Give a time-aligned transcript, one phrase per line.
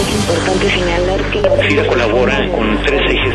[0.00, 3.34] Es importante señalar que FIRA colabora con tres ejes.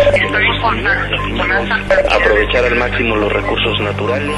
[2.09, 4.35] Aprovechar al máximo los recursos naturales.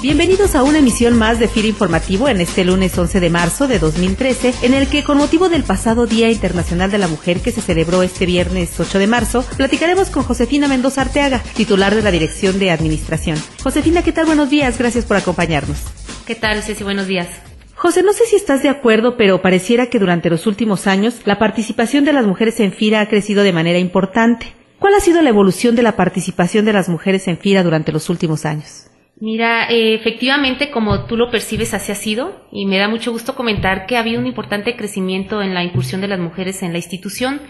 [0.00, 3.80] Bienvenidos a una emisión más de FIRA Informativo en este lunes 11 de marzo de
[3.80, 7.60] 2013, en el que con motivo del pasado Día Internacional de la Mujer que se
[7.60, 12.60] celebró este viernes 8 de marzo, platicaremos con Josefina Mendoza Arteaga, titular de la Dirección
[12.60, 13.42] de Administración.
[13.60, 14.26] Josefina, ¿qué tal?
[14.26, 15.97] Buenos días, gracias por acompañarnos.
[16.28, 16.84] ¿Qué tal, Ceci?
[16.84, 17.26] Buenos días.
[17.74, 21.38] José, no sé si estás de acuerdo, pero pareciera que durante los últimos años la
[21.38, 24.52] participación de las mujeres en FIRA ha crecido de manera importante.
[24.78, 28.10] ¿Cuál ha sido la evolución de la participación de las mujeres en FIRA durante los
[28.10, 28.90] últimos años?
[29.18, 33.34] Mira, eh, efectivamente, como tú lo percibes, así ha sido, y me da mucho gusto
[33.34, 36.78] comentar que ha habido un importante crecimiento en la incursión de las mujeres en la
[36.78, 37.40] institución.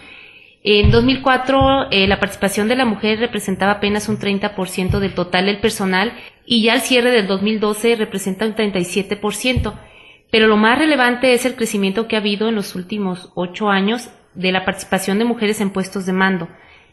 [0.61, 5.61] En 2004, eh, la participación de la mujer representaba apenas un 30% del total del
[5.61, 6.11] personal,
[6.45, 9.73] y ya al cierre del 2012 representa un 37%.
[10.31, 14.09] Pero lo más relevante es el crecimiento que ha habido en los últimos ocho años
[14.35, 16.49] de la participación de mujeres en puestos de mando,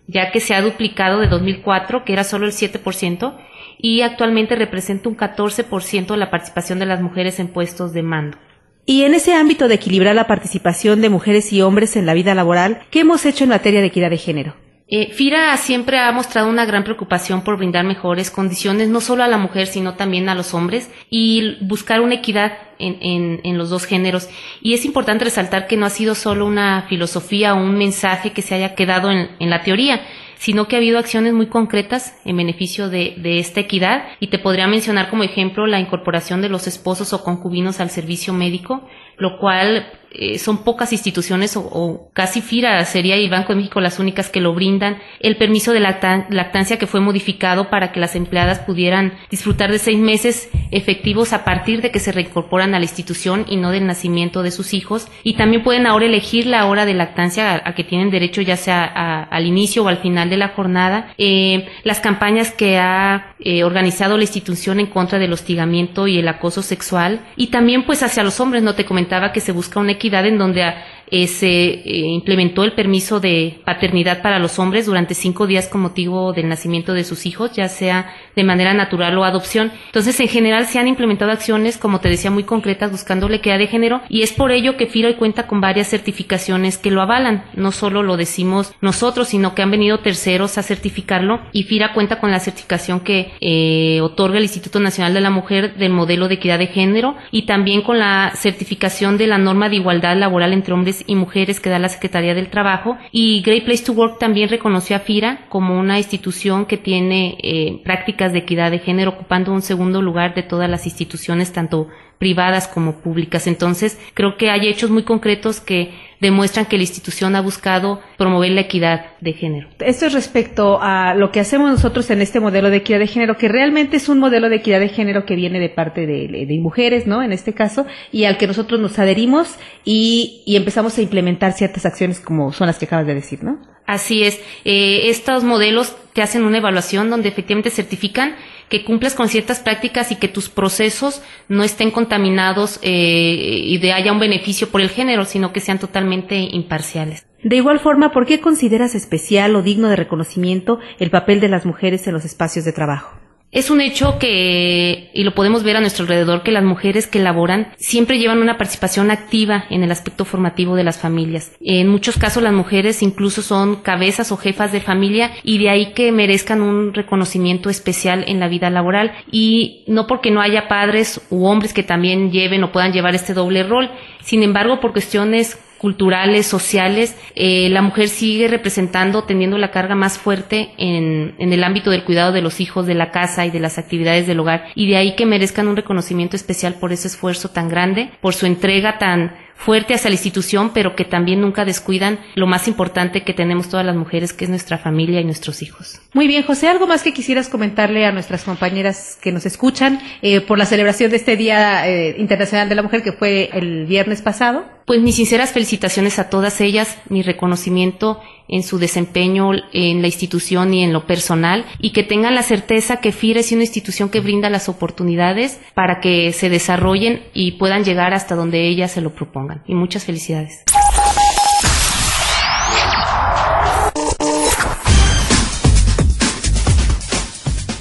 [0.06, 3.36] ya que se ha duplicado de 2004, que era solo el 7%,
[3.78, 8.38] y actualmente representa un 14% de la participación de las mujeres en puestos de mando.
[8.86, 12.36] Y en ese ámbito de equilibrar la participación de mujeres y hombres en la vida
[12.36, 14.54] laboral, ¿qué hemos hecho en materia de equidad de género?
[14.88, 19.26] Eh, FIRA siempre ha mostrado una gran preocupación por brindar mejores condiciones no solo a
[19.26, 23.84] la mujer sino también a los hombres y buscar una equidad en, en, los dos
[23.84, 24.28] géneros.
[24.62, 28.42] Y es importante resaltar que no ha sido solo una filosofía o un mensaje que
[28.42, 30.02] se haya quedado en, en la teoría,
[30.36, 34.04] sino que ha habido acciones muy concretas en beneficio de, de, esta equidad.
[34.20, 38.32] Y te podría mencionar como ejemplo la incorporación de los esposos o concubinos al servicio
[38.32, 38.86] médico,
[39.18, 39.86] lo cual
[40.18, 44.40] eh, son pocas instituciones o, casi FIRA sería y Banco de México las únicas que
[44.40, 49.70] lo brindan, el permiso de lactancia que fue modificado para que las empleadas pudieran disfrutar
[49.70, 53.70] de seis meses efectivos a partir de que se reincorporan a la institución y no
[53.70, 55.08] del nacimiento de sus hijos.
[55.22, 58.84] Y también pueden ahora elegir la hora de lactancia a, que tienen derecho ya sea
[58.84, 64.16] al inicio o al final de la jornada, eh, las campañas que ha eh, organizado
[64.16, 67.20] la institución en contra del hostigamiento y el acoso sexual.
[67.36, 70.62] Y también pues hacia los hombres, no te comentaba que se busca una en donde
[71.10, 75.80] eh, se eh, implementó el permiso de paternidad para los hombres durante cinco días con
[75.80, 79.72] motivo del nacimiento de sus hijos, ya sea de manera natural o adopción.
[79.86, 83.58] Entonces, en general, se han implementado acciones, como te decía, muy concretas buscando la equidad
[83.58, 87.44] de género y es por ello que FIRA cuenta con varias certificaciones que lo avalan.
[87.54, 92.20] No solo lo decimos nosotros, sino que han venido terceros a certificarlo y FIRA cuenta
[92.20, 96.34] con la certificación que eh, otorga el Instituto Nacional de la Mujer del modelo de
[96.34, 100.74] equidad de género y también con la certificación de la norma de igualdad laboral entre
[100.74, 102.98] hombres y mujeres que da la Secretaría del Trabajo.
[103.12, 107.80] Y Great Place to Work también reconoció a FIRA como una institución que tiene eh,
[107.82, 111.88] prácticas de equidad de género, ocupando un segundo lugar de todas las instituciones, tanto
[112.18, 113.46] privadas como públicas.
[113.46, 118.52] Entonces, creo que hay hechos muy concretos que demuestran que la institución ha buscado promover
[118.52, 119.68] la equidad de género.
[119.80, 123.36] Esto es respecto a lo que hacemos nosotros en este modelo de equidad de género,
[123.36, 127.06] que realmente es un modelo de equidad de género que viene de parte de, mujeres,
[127.06, 127.22] ¿no?
[127.22, 132.18] En este caso, y al que nosotros nos adherimos y, empezamos a implementar ciertas acciones
[132.18, 133.58] como son las que acabas de decir, ¿no?
[133.86, 134.40] Así es.
[134.64, 138.34] Eh, estos modelos te hacen una evaluación donde efectivamente certifican
[138.68, 143.92] que cumples con ciertas prácticas y que tus procesos no estén contaminados eh, y de
[143.92, 147.26] haya un beneficio por el género, sino que sean totalmente imparciales.
[147.44, 151.64] De igual forma, ¿por qué consideras especial o digno de reconocimiento el papel de las
[151.64, 153.15] mujeres en los espacios de trabajo?
[153.52, 157.20] Es un hecho que, y lo podemos ver a nuestro alrededor, que las mujeres que
[157.20, 161.52] laboran siempre llevan una participación activa en el aspecto formativo de las familias.
[161.60, 165.92] En muchos casos las mujeres incluso son cabezas o jefas de familia y de ahí
[165.94, 171.20] que merezcan un reconocimiento especial en la vida laboral y no porque no haya padres
[171.30, 173.90] u hombres que también lleven o puedan llevar este doble rol,
[174.22, 180.18] sin embargo por cuestiones culturales, sociales, eh, la mujer sigue representando, teniendo la carga más
[180.18, 183.60] fuerte en, en, el ámbito del cuidado de los hijos, de la casa y de
[183.60, 184.66] las actividades del hogar.
[184.74, 188.46] Y de ahí que merezcan un reconocimiento especial por ese esfuerzo tan grande, por su
[188.46, 193.34] entrega tan fuerte hacia la institución, pero que también nunca descuidan lo más importante que
[193.34, 196.00] tenemos todas las mujeres, que es nuestra familia y nuestros hijos.
[196.12, 200.40] Muy bien, José, ¿algo más que quisieras comentarle a nuestras compañeras que nos escuchan eh,
[200.40, 204.22] por la celebración de este Día eh, Internacional de la Mujer que fue el viernes
[204.22, 204.64] pasado?
[204.84, 210.72] Pues mis sinceras felicitaciones a todas ellas, mi reconocimiento en su desempeño en la institución
[210.74, 214.20] y en lo personal y que tengan la certeza que FIRA es una institución que
[214.20, 219.14] brinda las oportunidades para que se desarrollen y puedan llegar hasta donde ellas se lo
[219.14, 219.62] propongan.
[219.66, 220.64] Y muchas felicidades.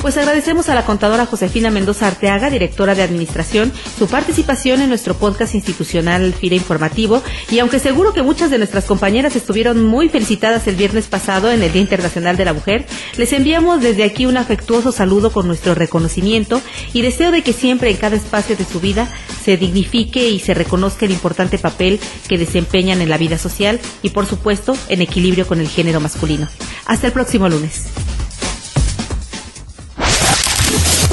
[0.05, 5.15] Pues agradecemos a la contadora Josefina Mendoza Arteaga, directora de Administración, su participación en nuestro
[5.15, 7.23] podcast institucional FIRA Informativo.
[7.49, 11.63] Y aunque seguro que muchas de nuestras compañeras estuvieron muy felicitadas el viernes pasado en
[11.63, 12.85] el Día Internacional de la Mujer,
[13.17, 16.61] les enviamos desde aquí un afectuoso saludo con nuestro reconocimiento
[16.93, 19.09] y deseo de que siempre en cada espacio de su vida
[19.43, 24.11] se dignifique y se reconozca el importante papel que desempeñan en la vida social y,
[24.11, 26.47] por supuesto, en equilibrio con el género masculino.
[26.85, 27.85] Hasta el próximo lunes.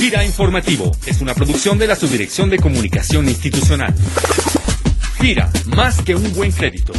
[0.03, 3.95] Gira Informativo es una producción de la Subdirección de Comunicación Institucional.
[5.21, 6.93] Gira, más que un buen crédito.